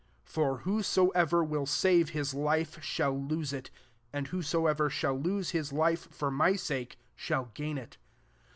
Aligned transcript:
25 0.25 0.33
For 0.33 0.57
whosoever 0.63 1.43
will 1.43 1.67
save 1.67 2.09
his 2.09 2.33
life, 2.33 2.83
shall 2.83 3.15
lose 3.21 3.53
it: 3.53 3.69
aad 4.11 4.29
whosoever 4.29 4.89
shall 4.89 5.13
lose 5.15 5.51
his 5.51 5.71
life, 5.71 6.07
for 6.11 6.31
my 6.31 6.55
sake, 6.55 6.97
shall 7.15 7.51
gain 7.53 7.77
it. 7.77 7.97